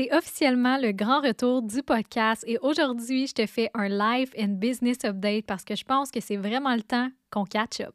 [0.00, 4.54] C'est officiellement le grand retour du podcast et aujourd'hui, je te fais un live and
[4.54, 7.94] business update parce que je pense que c'est vraiment le temps qu'on catch up.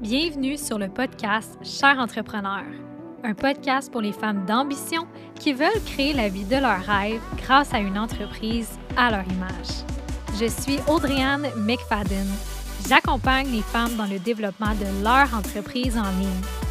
[0.00, 2.64] Bienvenue sur le podcast Cher entrepreneur,
[3.22, 5.06] un podcast pour les femmes d'ambition
[5.38, 9.84] qui veulent créer la vie de leurs rêves grâce à une entreprise à leur image.
[10.40, 12.26] Je suis Audriane McFadden.
[12.88, 16.61] J'accompagne les femmes dans le développement de leur entreprise en ligne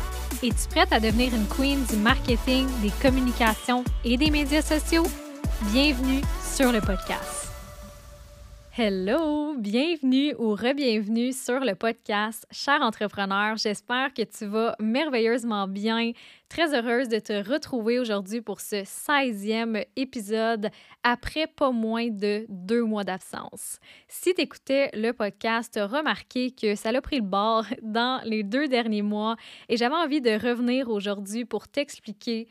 [0.43, 5.05] es-tu prête à devenir une queen du marketing, des communications et des médias sociaux?
[5.71, 6.21] Bienvenue
[6.55, 7.50] sur le podcast.
[8.77, 13.57] Hello, bienvenue ou re-bienvenue sur le podcast Cher entrepreneur.
[13.57, 16.13] J'espère que tu vas merveilleusement bien.
[16.47, 20.69] Très heureuse de te retrouver aujourd'hui pour ce 16e épisode
[21.03, 23.81] après pas moins de deux mois d'absence.
[24.07, 28.43] Si tu écoutais le podcast, tu remarqué que ça l'a pris le bord dans les
[28.43, 29.35] deux derniers mois
[29.67, 32.47] et j'avais envie de revenir aujourd'hui pour t'expliquer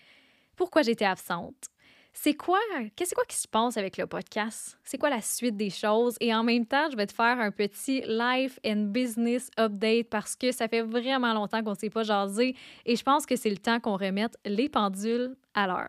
[0.55, 1.71] pourquoi j'étais absente
[2.13, 2.59] c'est quoi,
[2.97, 4.79] qu'est-ce quoi qui se passe avec le podcast?
[4.85, 6.17] C'est quoi la suite des choses?
[6.21, 10.35] Et en même temps, je vais te faire un petit life and business update parce
[10.35, 13.51] que ça fait vraiment longtemps qu'on ne s'est pas jasé et je pense que c'est
[13.51, 15.89] le temps qu'on remette les pendules à l'heure.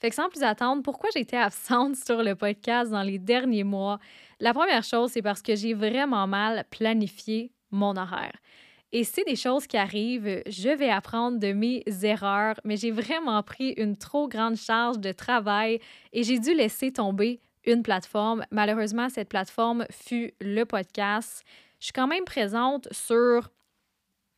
[0.00, 3.98] Fait que sans plus attendre, pourquoi j'étais absente sur le podcast dans les derniers mois?
[4.40, 8.32] La première chose, c'est parce que j'ai vraiment mal planifié mon horaire.
[8.92, 10.42] Et c'est des choses qui arrivent.
[10.46, 15.12] Je vais apprendre de mes erreurs, mais j'ai vraiment pris une trop grande charge de
[15.12, 15.80] travail
[16.12, 18.44] et j'ai dû laisser tomber une plateforme.
[18.50, 21.42] Malheureusement, cette plateforme fut le podcast.
[21.78, 23.50] Je suis quand même présente sur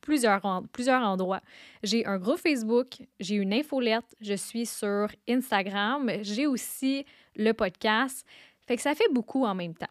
[0.01, 1.41] plusieurs, plusieurs endroits.
[1.83, 8.25] J'ai un groupe Facebook, j'ai une infolette, je suis sur Instagram, j'ai aussi le podcast.
[8.67, 9.87] Fait que ça fait beaucoup en même temps.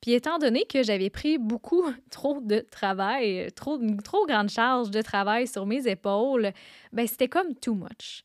[0.00, 4.90] Puis étant donné que j'avais pris beaucoup trop de travail, trop, une trop grande charge
[4.90, 6.52] de travail sur mes épaules,
[6.92, 8.24] ben c'était comme too much.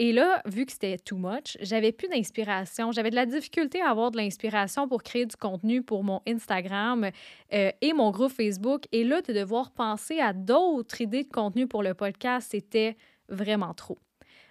[0.00, 2.92] Et là, vu que c'était too much, j'avais plus d'inspiration.
[2.92, 7.10] J'avais de la difficulté à avoir de l'inspiration pour créer du contenu pour mon Instagram
[7.52, 8.84] euh, et mon groupe Facebook.
[8.92, 12.96] Et là, de devoir penser à d'autres idées de contenu pour le podcast, c'était
[13.28, 13.98] vraiment trop.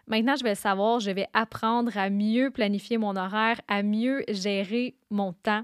[0.08, 4.24] Maintenant, je vais le savoir, je vais apprendre à mieux planifier mon horaire, à mieux
[4.28, 5.63] gérer mon temps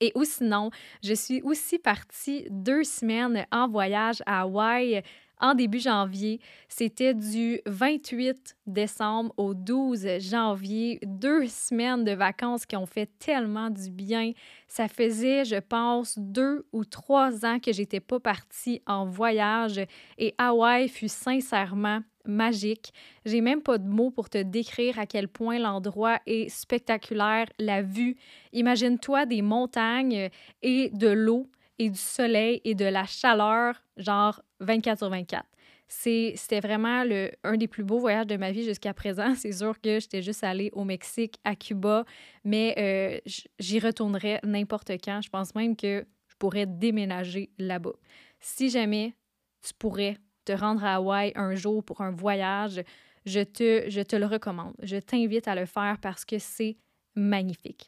[0.00, 0.70] et ou sinon,
[1.02, 5.02] je suis aussi partie deux semaines en voyage à Hawaï
[5.40, 6.40] en début janvier.
[6.68, 10.98] C'était du 28 décembre au 12 janvier.
[11.04, 14.32] Deux semaines de vacances qui ont fait tellement du bien.
[14.68, 19.80] Ça faisait, je pense, deux ou trois ans que j'étais pas partie en voyage
[20.18, 22.92] et Hawaï fut sincèrement magique.
[23.24, 27.82] J'ai même pas de mots pour te décrire à quel point l'endroit est spectaculaire, la
[27.82, 28.16] vue.
[28.52, 30.30] Imagine-toi des montagnes
[30.62, 31.48] et de l'eau
[31.78, 35.44] et du soleil et de la chaleur, genre 24 sur 24.
[35.88, 39.34] C'était vraiment le, un des plus beaux voyages de ma vie jusqu'à présent.
[39.36, 42.04] C'est sûr que j'étais juste allée au Mexique, à Cuba,
[42.44, 45.20] mais euh, j'y retournerai n'importe quand.
[45.22, 47.94] Je pense même que je pourrais déménager là-bas.
[48.40, 49.14] Si jamais
[49.62, 52.82] tu pourrais te rendre à Hawaï un jour pour un voyage,
[53.24, 54.74] je te, je te le recommande.
[54.82, 56.76] Je t'invite à le faire parce que c'est
[57.14, 57.86] magnifique.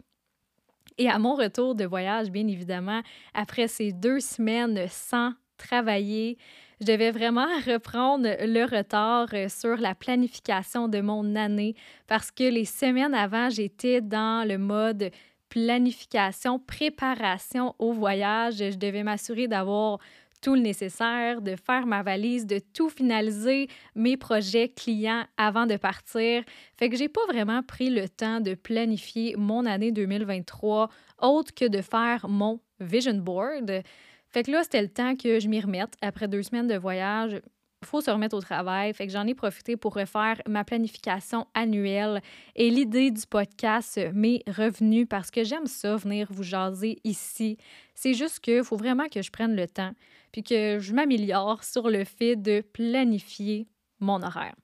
[0.99, 6.37] Et à mon retour de voyage, bien évidemment, après ces deux semaines sans travailler,
[6.81, 11.75] je devais vraiment reprendre le retard euh, sur la planification de mon année
[12.07, 15.11] parce que les semaines avant, j'étais dans le mode
[15.49, 18.59] planification, préparation au voyage.
[18.59, 19.99] Je devais m'assurer d'avoir
[20.41, 25.77] tout le nécessaire, de faire ma valise, de tout finaliser mes projets clients avant de
[25.77, 26.43] partir.
[26.77, 30.89] Fait que j'ai pas vraiment pris le temps de planifier mon année 2023
[31.21, 33.83] autre que de faire mon vision board.
[34.31, 37.41] Fait que là, c'était le temps que je m'y remette après deux semaines de voyage.
[37.85, 38.93] Faut se remettre au travail.
[38.93, 42.21] Fait que j'en ai profité pour refaire ma planification annuelle.
[42.57, 47.57] Et l'idée du podcast m'est revenue parce que j'aime ça, venir vous jaser ici.
[47.95, 49.93] C'est juste qu'il faut vraiment que je prenne le temps
[50.33, 53.69] puis que je m'améliore sur le fait de planifier
[54.01, 54.55] mon horaire.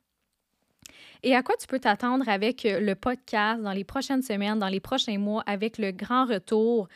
[1.22, 4.80] Et à quoi tu peux t'attendre avec le podcast dans les prochaines semaines, dans les
[4.80, 6.88] prochains mois, avec le grand retour?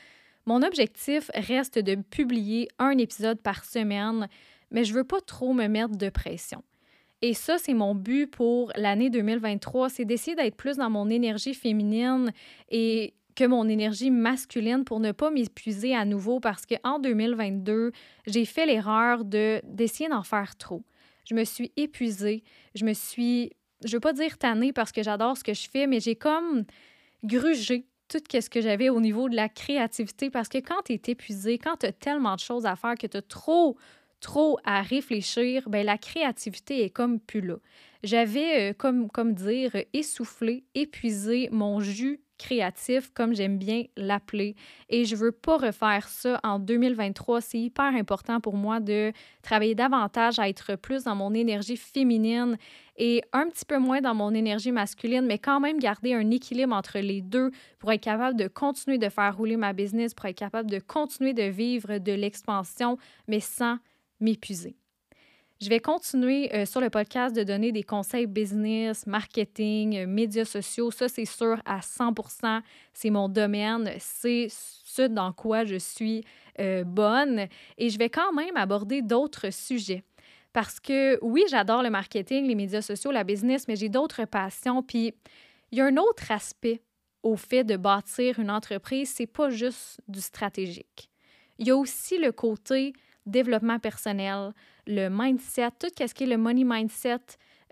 [0.48, 4.28] Mon objectif reste de publier un épisode par semaine,
[4.70, 6.64] mais je veux pas trop me mettre de pression.
[7.20, 11.52] Et ça, c'est mon but pour l'année 2023, c'est d'essayer d'être plus dans mon énergie
[11.52, 12.32] féminine
[12.70, 17.92] et que mon énergie masculine pour ne pas m'épuiser à nouveau parce qu'en 2022,
[18.26, 20.82] j'ai fait l'erreur de d'essayer d'en faire trop.
[21.28, 22.42] Je me suis épuisée,
[22.74, 23.52] je me suis,
[23.84, 26.64] je veux pas dire tannée parce que j'adore ce que je fais, mais j'ai comme
[27.22, 31.00] grugé tout ce que j'avais au niveau de la créativité parce que quand tu es
[31.06, 33.76] épuisé, quand tu as tellement de choses à faire que tu as trop
[34.20, 37.56] trop à réfléchir, ben la créativité est comme plus là.
[38.02, 44.54] J'avais, euh, comme, comme dire, essoufflé, épuisé mon jus créatif, comme j'aime bien l'appeler.
[44.88, 47.40] Et je veux pas refaire ça en 2023.
[47.40, 49.12] C'est hyper important pour moi de
[49.42, 52.56] travailler davantage à être plus dans mon énergie féminine
[52.96, 56.74] et un petit peu moins dans mon énergie masculine, mais quand même garder un équilibre
[56.74, 60.38] entre les deux pour être capable de continuer de faire rouler ma business, pour être
[60.38, 62.96] capable de continuer de vivre de l'expansion,
[63.26, 63.78] mais sans
[64.20, 64.77] m'épuiser.
[65.60, 70.44] Je vais continuer euh, sur le podcast de donner des conseils business, marketing, euh, médias
[70.44, 70.92] sociaux.
[70.92, 72.14] Ça, c'est sûr à 100
[72.92, 73.90] C'est mon domaine.
[73.98, 76.24] C'est ce dans quoi je suis
[76.60, 77.48] euh, bonne.
[77.76, 80.04] Et je vais quand même aborder d'autres sujets.
[80.52, 84.84] Parce que oui, j'adore le marketing, les médias sociaux, la business, mais j'ai d'autres passions.
[84.84, 85.12] Puis
[85.72, 86.82] il y a un autre aspect
[87.24, 91.10] au fait de bâtir une entreprise, c'est pas juste du stratégique.
[91.58, 92.92] Il y a aussi le côté
[93.28, 94.52] développement personnel,
[94.88, 97.20] le mindset, tout ce qui est le money mindset,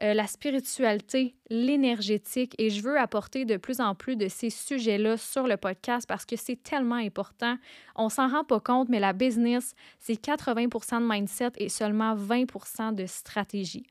[0.03, 2.55] euh, la spiritualité, l'énergétique.
[2.59, 6.27] Et je veux apporter de plus en plus de ces sujets-là sur le podcast parce
[6.27, 7.57] que c'est tellement important.
[7.97, 12.95] On s'en rend pas compte, mais la business, c'est 80% de mindset et seulement 20%
[12.95, 13.87] de stratégie.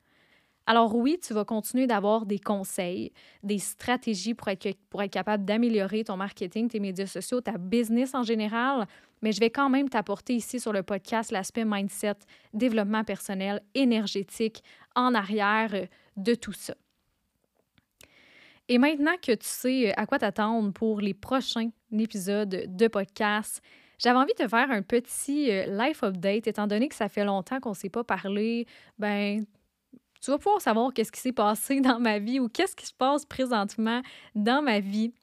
[0.68, 3.12] Alors oui, tu vas continuer d'avoir des conseils,
[3.44, 4.68] des stratégies pour être,
[5.12, 8.88] capable d'améliorer ton marketing, tes médias sociaux, ta business en général,
[9.22, 12.16] mais je vais quand même t'apporter ici sur le podcast l'aspect mindset,
[12.54, 14.64] développement personnel, énergétique
[14.96, 15.86] en arrière euh,
[16.18, 16.74] de tout ça.
[18.68, 23.62] Et maintenant que tu sais euh, à quoi t'attendre pour les prochains épisodes de podcast,
[24.00, 27.60] j'avais envie de faire un petit euh, life update, étant donné que ça fait longtemps
[27.60, 28.66] qu'on ne s'est pas parlé.
[28.98, 29.46] Ben,
[30.22, 32.94] tu vas pouvoir savoir qu'est-ce qui s'est passé dans ma vie ou qu'est-ce qui se
[32.94, 34.02] passe présentement
[34.34, 35.14] dans ma vie.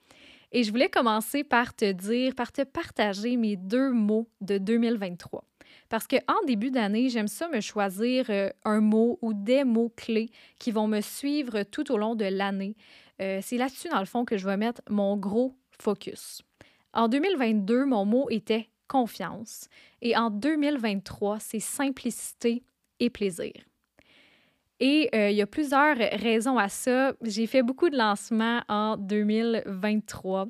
[0.53, 5.45] Et je voulais commencer par te dire, par te partager mes deux mots de 2023.
[5.89, 10.71] Parce qu'en début d'année, j'aime ça me choisir euh, un mot ou des mots-clés qui
[10.71, 12.77] vont me suivre tout au long de l'année.
[13.21, 16.43] Euh, c'est là-dessus, dans le fond, que je vais mettre mon gros focus.
[16.93, 19.69] En 2022, mon mot était confiance.
[20.03, 22.63] Et en 2023, c'est simplicité
[23.01, 23.53] et plaisir.
[24.85, 27.15] Et euh, il y a plusieurs raisons à ça.
[27.23, 30.49] J'ai fait beaucoup de lancements en 2023.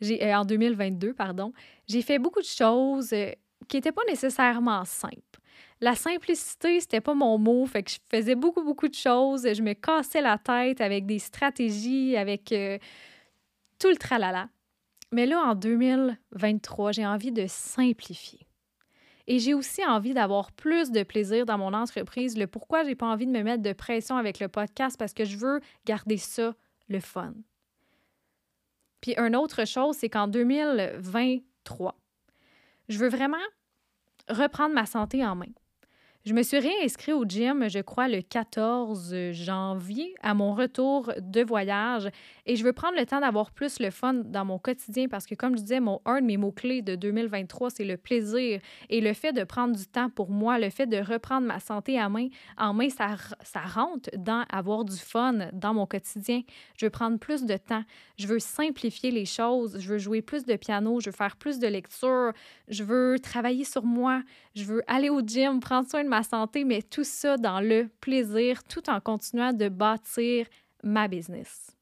[0.00, 1.52] J'ai, euh, en 2022, pardon.
[1.88, 3.32] J'ai fait beaucoup de choses euh,
[3.66, 5.40] qui n'étaient pas nécessairement simples.
[5.80, 9.42] La simplicité, c'était pas mon mot, fait que je faisais beaucoup, beaucoup de choses.
[9.42, 12.54] Je me cassais la tête avec des stratégies, avec
[13.80, 14.50] tout le tralala.
[15.10, 18.46] Mais là, en 2023, j'ai envie de simplifier.
[19.26, 22.36] Et j'ai aussi envie d'avoir plus de plaisir dans mon entreprise.
[22.36, 25.24] Le pourquoi j'ai pas envie de me mettre de pression avec le podcast parce que
[25.24, 26.54] je veux garder ça
[26.88, 27.32] le fun.
[29.00, 31.94] Puis une autre chose, c'est qu'en 2023,
[32.88, 33.36] je veux vraiment
[34.28, 35.52] reprendre ma santé en main.
[36.26, 41.42] Je me suis réinscrit au gym, je crois, le 14 janvier à mon retour de
[41.42, 42.08] voyage.
[42.46, 45.34] Et je veux prendre le temps d'avoir plus le fun dans mon quotidien parce que,
[45.34, 48.58] comme je disais, mon, un de mes mots-clés de 2023, c'est le plaisir.
[48.88, 51.98] Et le fait de prendre du temps pour moi, le fait de reprendre ma santé
[51.98, 56.40] à main, en main, ça, ça rentre dans avoir du fun dans mon quotidien.
[56.78, 57.84] Je veux prendre plus de temps,
[58.16, 61.58] je veux simplifier les choses, je veux jouer plus de piano, je veux faire plus
[61.58, 62.32] de lecture,
[62.68, 64.22] je veux travailler sur moi,
[64.54, 67.88] je veux aller au gym, prendre soin de ma santé, mais tout ça dans le
[68.00, 70.46] plaisir, tout en continuant de bâtir
[70.84, 71.76] ma business.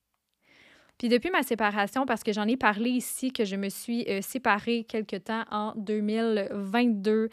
[0.96, 4.22] Puis depuis ma séparation, parce que j'en ai parlé ici, que je me suis euh,
[4.22, 7.28] séparée quelque temps en 2022,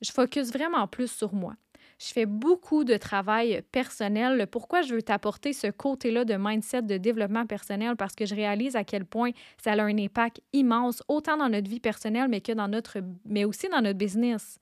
[0.00, 1.54] je focus vraiment plus sur moi.
[1.98, 4.46] Je fais beaucoup de travail personnel.
[4.46, 7.96] Pourquoi je veux t'apporter ce côté-là de mindset, de développement personnel?
[7.96, 11.68] Parce que je réalise à quel point ça a un impact immense, autant dans notre
[11.68, 14.60] vie personnelle, mais que dans notre, mais aussi dans notre business.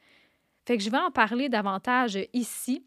[0.66, 2.84] Fait que je vais en parler davantage ici.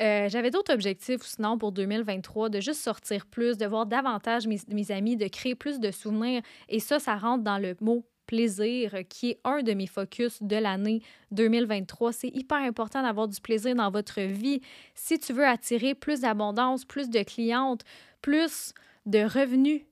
[0.00, 4.90] Euh, j'avais d'autres objectifs sinon pour 2023, de juste sortir plus, de voir davantage mes,
[4.90, 6.42] amis, de créer plus de souvenirs.
[6.68, 10.56] Et ça, ça rentre dans le mot plaisir, qui est un de mes focus de
[10.56, 12.12] l'année 2023.
[12.12, 14.60] C'est hyper important d'avoir du plaisir dans votre vie.
[14.94, 17.82] Si tu veux attirer plus d'abondance, plus de clientes,
[18.22, 18.72] plus
[19.06, 19.82] de revenus,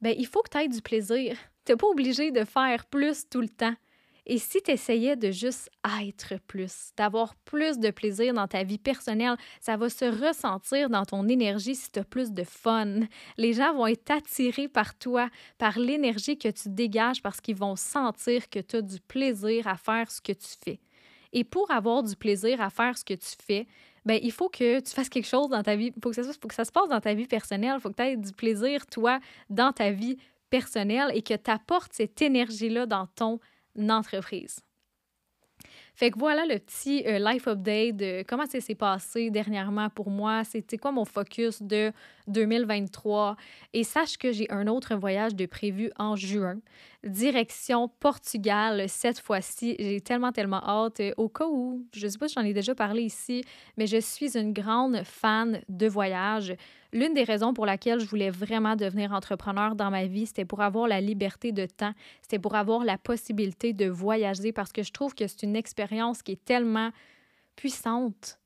[0.00, 1.36] ben, il faut que tu aies du plaisir.
[1.64, 3.74] Tu n'es pas obligé de faire plus tout le temps.
[4.30, 5.70] Et si tu essayais de juste
[6.02, 11.06] être plus, d'avoir plus de plaisir dans ta vie personnelle, ça va se ressentir dans
[11.06, 13.00] ton énergie si tu as plus de fun.
[13.38, 17.74] Les gens vont être attirés par toi, par l'énergie que tu dégages parce qu'ils vont
[17.74, 20.78] sentir que tu as du plaisir à faire ce que tu fais.
[21.32, 23.66] Et pour avoir du plaisir à faire ce que tu fais,
[24.04, 25.92] ben, il faut que tu fasses quelque chose dans ta vie.
[25.96, 27.76] Il faut, que ça se passe dans ta vie personnelle.
[27.76, 30.18] Il faut que tu aies du plaisir, toi, dans ta vie
[30.50, 33.40] personnelle et que tu apportes cette énergie-là dans ton
[33.78, 34.60] entreprise.
[35.98, 40.10] Fait que voilà le petit euh, life update de comment ça s'est passé dernièrement pour
[40.10, 40.44] moi.
[40.44, 41.92] C'était quoi mon focus de
[42.28, 43.34] 2023.
[43.72, 46.60] Et sache que j'ai un autre voyage de prévu en juin.
[47.02, 49.74] Direction Portugal cette fois-ci.
[49.80, 51.02] J'ai tellement, tellement hâte.
[51.16, 53.42] Au cas où, je sais pas si j'en ai déjà parlé ici,
[53.76, 56.54] mais je suis une grande fan de voyage.
[56.92, 60.62] L'une des raisons pour laquelle je voulais vraiment devenir entrepreneur dans ma vie, c'était pour
[60.62, 61.92] avoir la liberté de temps,
[62.22, 66.22] c'était pour avoir la possibilité de voyager parce que je trouve que c'est une expérience
[66.22, 66.90] qui est tellement
[67.56, 68.38] puissante.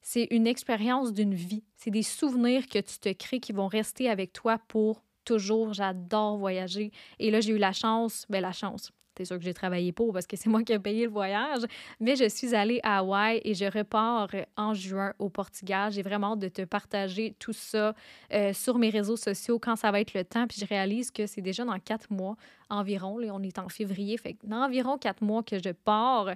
[0.00, 1.64] C'est une expérience d'une vie.
[1.74, 5.74] C'est des souvenirs que tu te crées qui vont rester avec toi pour toujours.
[5.74, 6.92] J'adore voyager.
[7.18, 10.12] Et là, j'ai eu la chance, ben la chance, c'est sûr que j'ai travaillé pour
[10.12, 11.62] parce que c'est moi qui ai payé le voyage,
[11.98, 15.90] mais je suis allée à Hawaï et je repars en juin au Portugal.
[15.92, 17.94] J'ai vraiment hâte de te partager tout ça
[18.32, 20.46] euh, sur mes réseaux sociaux quand ça va être le temps.
[20.46, 22.36] Puis je réalise que c'est déjà dans quatre mois
[22.70, 23.18] environ.
[23.18, 26.30] Là, on est en février, fait que dans environ quatre mois que je pars,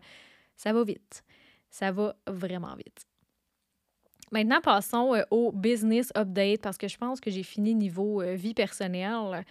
[0.57, 1.23] ça va vite.
[1.71, 3.07] Ça va vraiment vite.
[4.33, 8.35] Maintenant, passons euh, au business update parce que je pense que j'ai fini niveau euh,
[8.35, 9.45] vie personnelle.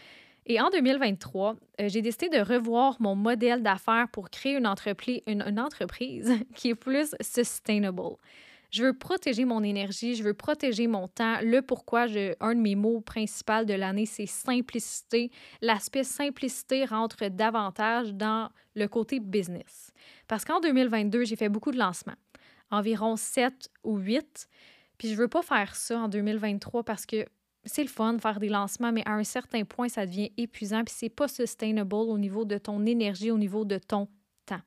[0.45, 6.33] Et en 2023, euh, j'ai décidé de revoir mon modèle d'affaires pour créer une entreprise,
[6.55, 8.17] qui est plus sustainable.
[8.71, 11.39] Je veux protéger mon énergie, je veux protéger mon temps.
[11.43, 12.05] Le pourquoi,
[12.39, 15.29] un de mes mots principaux de l'année, c'est simplicité.
[15.61, 19.91] L'aspect simplicité rentre davantage dans le côté business.
[20.29, 22.15] Parce qu'en 2022, j'ai fait beaucoup de lancements,
[22.71, 24.47] environ 7 ou 8.
[24.97, 27.25] Puis je veux pas faire ça en 2023 parce que
[27.63, 30.83] c'est le fun de faire des lancements, mais à un certain point, ça devient épuisant,
[30.83, 34.07] puis c'est pas sustainable au niveau de ton énergie, au niveau de ton
[34.45, 34.61] temps.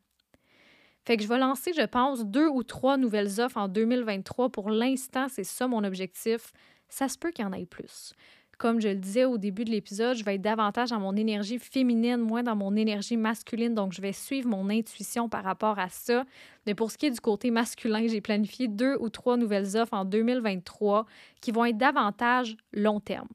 [1.05, 4.51] Fait que je vais lancer, je pense, deux ou trois nouvelles offres en 2023.
[4.51, 6.53] Pour l'instant, c'est ça mon objectif.
[6.89, 8.15] Ça se peut qu'il y en ait plus.
[8.59, 11.59] Comme je le disais au début de l'épisode, je vais être davantage dans mon énergie
[11.59, 13.75] féminine, moins dans mon énergie masculine.
[13.75, 16.25] Donc, je vais suivre mon intuition par rapport à ça.
[16.67, 19.95] Mais pour ce qui est du côté masculin, j'ai planifié deux ou trois nouvelles offres
[19.95, 21.07] en 2023
[21.41, 23.29] qui vont être davantage long terme.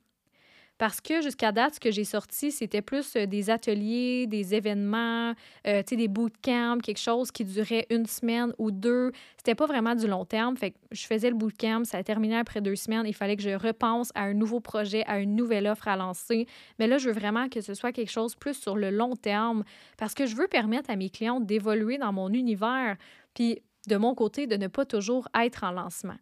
[0.79, 5.33] Parce que jusqu'à date, ce que j'ai sorti, c'était plus euh, des ateliers, des événements,
[5.67, 9.11] euh, des bootcamps, quelque chose qui durait une semaine ou deux.
[9.35, 10.55] C'était pas vraiment du long terme.
[10.55, 13.03] Fait que je faisais le bootcamp, ça a terminé après deux semaines.
[13.05, 16.47] Il fallait que je repense à un nouveau projet, à une nouvelle offre à lancer.
[16.79, 19.65] Mais là, je veux vraiment que ce soit quelque chose plus sur le long terme
[19.97, 22.95] parce que je veux permettre à mes clients d'évoluer dans mon univers.
[23.33, 26.15] Puis de mon côté, de ne pas toujours être en lancement.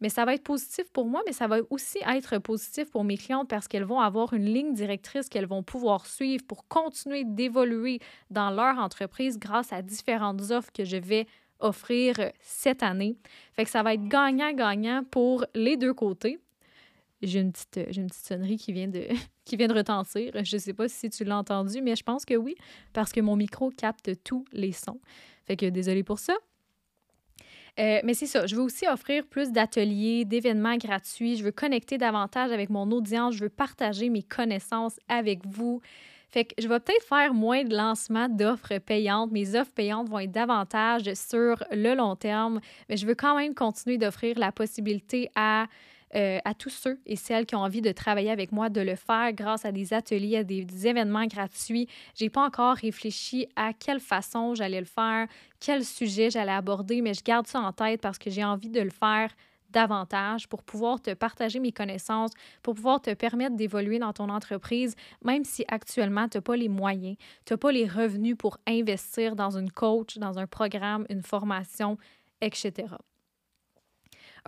[0.00, 3.16] Mais ça va être positif pour moi, mais ça va aussi être positif pour mes
[3.16, 8.00] clientes parce qu'elles vont avoir une ligne directrice qu'elles vont pouvoir suivre pour continuer d'évoluer
[8.30, 11.26] dans leur entreprise grâce à différentes offres que je vais
[11.60, 13.16] offrir cette année.
[13.52, 16.38] Fait que ça va être gagnant-gagnant pour les deux côtés.
[17.22, 19.08] J'ai une petite, une petite sonnerie qui vient de,
[19.44, 20.32] qui vient de retentir.
[20.44, 22.54] Je ne sais pas si tu l'as entendu, mais je pense que oui,
[22.92, 25.00] parce que mon micro capte tous les sons.
[25.46, 26.34] Fait que désolé pour ça.
[27.78, 31.36] Euh, mais c'est ça, je veux aussi offrir plus d'ateliers, d'événements gratuits.
[31.36, 33.34] Je veux connecter davantage avec mon audience.
[33.34, 35.82] Je veux partager mes connaissances avec vous.
[36.28, 39.30] Fait que je vais peut-être faire moins de lancements d'offres payantes.
[39.32, 43.54] Mes offres payantes vont être davantage sur le long terme, mais je veux quand même
[43.54, 45.66] continuer d'offrir la possibilité à
[46.14, 48.94] euh, à tous ceux et celles qui ont envie de travailler avec moi de le
[48.94, 51.88] faire grâce à des ateliers, à des, événements gratuits.
[52.14, 55.26] J'ai pas encore réfléchi à quelle façon j'allais le faire,
[55.58, 58.80] quel sujet j'allais aborder, mais je garde ça en tête parce que j'ai envie de
[58.80, 59.30] le faire
[59.76, 62.30] davantage pour pouvoir te partager mes connaissances,
[62.62, 66.70] pour pouvoir te permettre d'évoluer dans ton entreprise, même si actuellement, tu n'as pas les
[66.70, 71.22] moyens, tu n'as pas les revenus pour investir dans une coach, dans un programme, une
[71.22, 71.98] formation,
[72.40, 72.86] etc.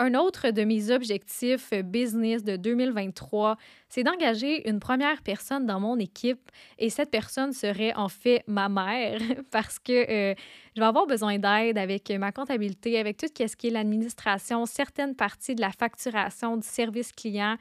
[0.00, 3.56] Un autre de mes objectifs business de 2023,
[3.88, 8.68] c'est d'engager une première personne dans mon équipe et cette personne serait en fait ma
[8.68, 10.34] mère parce que euh,
[10.76, 15.16] je vais avoir besoin d'aide avec ma comptabilité, avec tout ce qui est l'administration, certaines
[15.16, 17.56] parties de la facturation du service client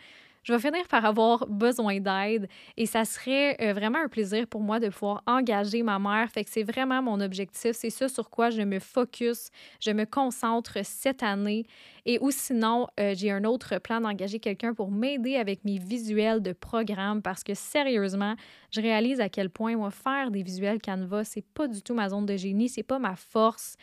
[0.48, 4.62] je vais finir par avoir besoin d'aide et ça serait euh, vraiment un plaisir pour
[4.62, 6.30] moi de pouvoir engager ma mère.
[6.46, 9.50] C'est vraiment mon objectif, c'est ça sur quoi je me focus,
[9.82, 11.66] je me concentre cette année.
[12.06, 16.42] Et ou sinon, euh, j'ai un autre plan d'engager quelqu'un pour m'aider avec mes visuels
[16.42, 18.36] de programme parce que sérieusement,
[18.72, 22.08] je réalise à quel point moi faire des visuels Canva, c'est pas du tout ma
[22.08, 23.76] zone de génie, c'est pas ma force.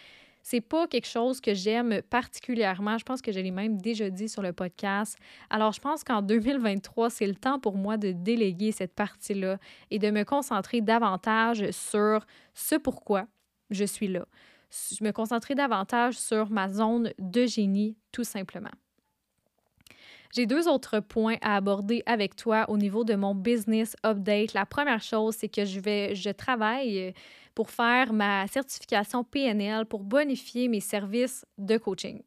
[0.47, 2.99] C'est pas quelque chose que j'aime particulièrement.
[2.99, 5.17] Je pense que je l'ai même déjà dit sur le podcast.
[5.49, 9.57] Alors, je pense qu'en 2023, c'est le temps pour moi de déléguer cette partie-là
[9.91, 13.27] et de me concentrer davantage sur ce pourquoi
[13.71, 14.27] je suis là.
[14.71, 18.69] Je me concentrer davantage sur ma zone de génie, tout simplement.
[20.35, 24.53] J'ai deux autres points à aborder avec toi au niveau de mon business update.
[24.53, 27.15] La première chose, c'est que je vais, je travaille
[27.55, 32.23] pour faire ma certification PNL pour bonifier mes services de coaching.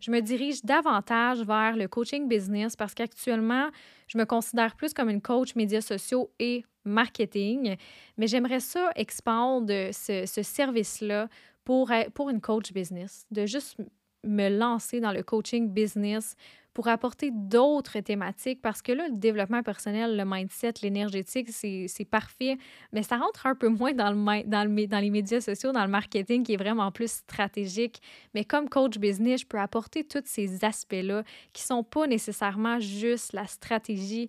[0.00, 3.68] Je me dirige davantage vers le coaching business parce qu'actuellement,
[4.08, 7.76] je me considère plus comme une coach médias sociaux et marketing,
[8.16, 11.28] mais j'aimerais ça expandre ce, ce service-là
[11.64, 13.76] pour, pour une coach business, de juste
[14.24, 16.34] me lancer dans le coaching business
[16.74, 22.56] pour apporter d'autres thématiques parce que là, le développement personnel, le mindset, l'énergétique, c'est parfait,
[22.92, 25.90] mais ça rentre un peu moins dans, le, dans, dans les médias sociaux, dans le
[25.90, 28.00] marketing qui est vraiment plus stratégique.
[28.34, 32.80] Mais comme coach business, je peux apporter tous ces aspects-là qui ne sont pas nécessairement
[32.80, 34.28] juste la stratégie.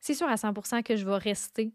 [0.00, 1.72] C'est sûr à 100% que je vais rester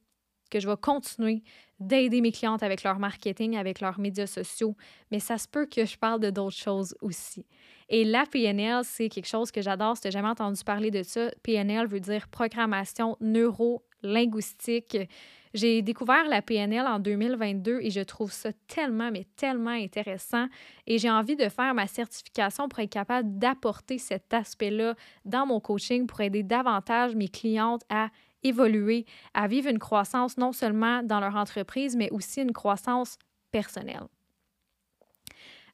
[0.52, 1.42] que je vais continuer
[1.80, 4.76] d'aider mes clientes avec leur marketing, avec leurs médias sociaux,
[5.10, 7.46] mais ça se peut que je parle de d'autres choses aussi.
[7.90, 9.98] Et la PNL, c'est quelque chose que j'adore.
[9.98, 14.98] Si tu jamais entendu parler de ça, PNL veut dire programmation neuro-linguistique.
[15.54, 20.48] J'ai découvert la PNL en 2022 et je trouve ça tellement, mais tellement intéressant.
[20.88, 25.60] Et j'ai envie de faire ma certification pour être capable d'apporter cet aspect-là dans mon
[25.60, 28.08] coaching pour aider davantage mes clientes à
[28.44, 33.18] évoluer, à vivre une croissance non seulement dans leur entreprise, mais aussi une croissance
[33.52, 34.08] personnelle.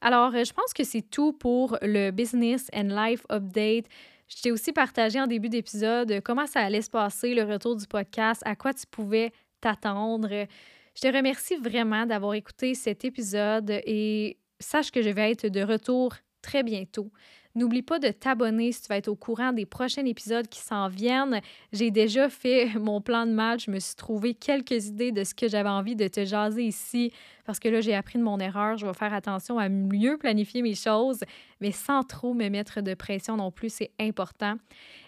[0.01, 3.85] Alors, euh, je pense que c'est tout pour le Business and Life Update.
[4.27, 7.87] Je t'ai aussi partagé en début d'épisode comment ça allait se passer, le retour du
[7.87, 9.31] podcast, à quoi tu pouvais
[9.61, 10.29] t'attendre.
[10.29, 15.61] Je te remercie vraiment d'avoir écouté cet épisode et sache que je vais être de
[15.61, 17.11] retour très bientôt.
[17.57, 20.89] N'oublie pas de t'abonner si tu vas être au courant des prochains épisodes qui s'en
[20.89, 21.41] viennent.
[21.73, 23.65] J'ai déjà fait mon plan de match.
[23.65, 27.11] Je me suis trouvé quelques idées de ce que j'avais envie de te jaser ici
[27.47, 28.77] parce que là, j'ai appris de mon erreur.
[28.77, 31.21] Je vais faire attention à mieux planifier mes choses,
[31.59, 33.73] mais sans trop me mettre de pression non plus.
[33.73, 34.57] C'est important.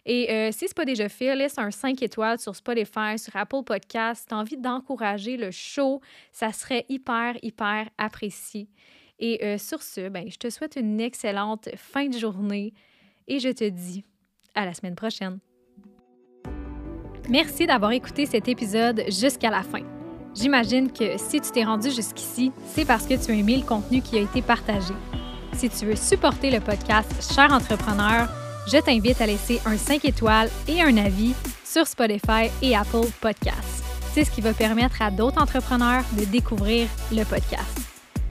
[0.08, 3.36] Et euh, si ce n'est pas déjà fait, laisse un 5 étoiles sur Spotify, sur
[3.36, 4.22] Apple Podcast.
[4.22, 6.02] Si tu as envie d'encourager le show,
[6.32, 8.68] ça serait hyper, hyper apprécié.
[9.20, 12.74] Et euh, sur ce, ben, je te souhaite une excellente fin de journée
[13.28, 14.04] et je te dis
[14.56, 15.40] à la semaine prochaine.
[17.30, 19.84] Merci d'avoir écouté cet épisode jusqu'à la fin.
[20.34, 24.02] J'imagine que si tu t'es rendu jusqu'ici, c'est parce que tu as aimé le contenu
[24.02, 24.94] qui a été partagé.
[25.54, 28.28] Si tu veux supporter le podcast Cher Entrepreneur,
[28.72, 31.34] je t'invite à laisser un 5 étoiles et un avis
[31.66, 33.84] sur Spotify et Apple Podcasts.
[34.14, 37.89] C'est ce qui va permettre à d'autres entrepreneurs de découvrir le podcast.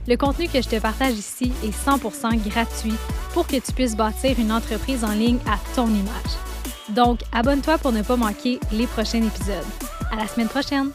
[0.09, 2.95] Le contenu que je te partage ici est 100% gratuit
[3.31, 6.33] pour que tu puisses bâtir une entreprise en ligne à ton image.
[6.89, 9.67] Donc, abonne-toi pour ne pas manquer les prochains épisodes.
[10.11, 10.89] À la semaine prochaine!